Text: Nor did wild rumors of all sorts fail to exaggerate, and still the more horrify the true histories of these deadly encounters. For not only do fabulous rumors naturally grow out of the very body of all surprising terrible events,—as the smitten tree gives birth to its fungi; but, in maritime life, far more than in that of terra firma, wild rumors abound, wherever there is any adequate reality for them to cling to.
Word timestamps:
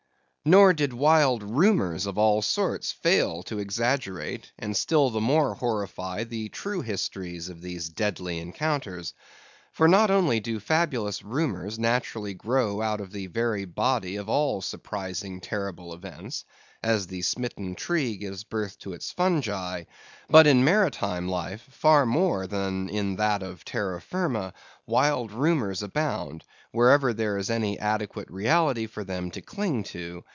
Nor 0.43 0.73
did 0.73 0.91
wild 0.91 1.43
rumors 1.43 2.07
of 2.07 2.17
all 2.17 2.41
sorts 2.41 2.91
fail 2.91 3.43
to 3.43 3.59
exaggerate, 3.59 4.51
and 4.57 4.75
still 4.75 5.11
the 5.11 5.21
more 5.21 5.53
horrify 5.53 6.23
the 6.23 6.49
true 6.49 6.81
histories 6.81 7.47
of 7.49 7.61
these 7.61 7.89
deadly 7.89 8.39
encounters. 8.39 9.13
For 9.71 9.87
not 9.87 10.09
only 10.09 10.39
do 10.39 10.59
fabulous 10.59 11.21
rumors 11.21 11.77
naturally 11.77 12.33
grow 12.33 12.81
out 12.81 12.99
of 12.99 13.11
the 13.11 13.27
very 13.27 13.65
body 13.65 14.15
of 14.15 14.27
all 14.29 14.61
surprising 14.63 15.41
terrible 15.41 15.93
events,—as 15.93 17.05
the 17.05 17.21
smitten 17.21 17.75
tree 17.75 18.17
gives 18.17 18.43
birth 18.43 18.79
to 18.79 18.93
its 18.93 19.11
fungi; 19.11 19.83
but, 20.27 20.47
in 20.47 20.63
maritime 20.63 21.27
life, 21.29 21.61
far 21.69 22.03
more 22.07 22.47
than 22.47 22.89
in 22.89 23.15
that 23.17 23.43
of 23.43 23.63
terra 23.63 24.01
firma, 24.01 24.53
wild 24.87 25.31
rumors 25.31 25.83
abound, 25.83 26.43
wherever 26.71 27.13
there 27.13 27.37
is 27.37 27.51
any 27.51 27.77
adequate 27.79 28.29
reality 28.31 28.87
for 28.87 29.03
them 29.03 29.29
to 29.29 29.41
cling 29.41 29.83
to. 29.83 30.23